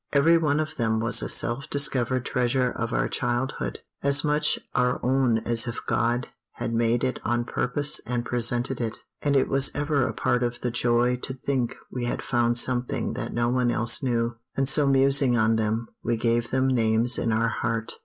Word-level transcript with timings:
Every 0.13 0.35
one 0.39 0.59
of 0.59 0.77
them 0.77 0.99
was 0.99 1.21
a 1.21 1.29
self 1.29 1.69
discovered 1.69 2.25
treasure 2.25 2.71
of 2.71 2.91
our 2.91 3.07
childhood, 3.07 3.81
as 4.01 4.23
much 4.23 4.57
our 4.73 4.99
own 5.05 5.37
as 5.45 5.67
if 5.67 5.77
God 5.85 6.29
had 6.53 6.73
made 6.73 7.03
it 7.03 7.19
on 7.23 7.45
purpose 7.45 8.01
and 8.07 8.25
presented 8.25 8.81
it; 8.81 8.97
and 9.21 9.35
it 9.35 9.47
was 9.47 9.69
ever 9.75 10.01
a 10.07 10.13
part 10.15 10.41
of 10.41 10.61
the 10.61 10.71
joy 10.71 11.17
to 11.17 11.35
think 11.35 11.75
we 11.91 12.05
had 12.05 12.23
found 12.23 12.57
something 12.57 13.13
that 13.13 13.31
no 13.31 13.49
one 13.49 13.69
else 13.69 14.01
knew, 14.01 14.37
and 14.57 14.67
so 14.67 14.87
musing 14.87 15.37
on 15.37 15.55
them, 15.55 15.87
we 16.03 16.17
gave 16.17 16.49
them 16.49 16.67
names 16.69 17.19
in 17.19 17.31
our 17.31 17.49
heart. 17.49 17.91